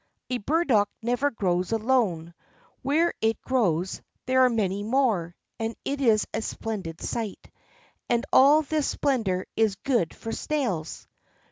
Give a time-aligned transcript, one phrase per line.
[0.31, 2.33] A burdock never grows alone;
[2.81, 7.51] where it grows, there are many more, and it is a splendid sight;
[8.09, 11.07] and all this splendor is good for snails.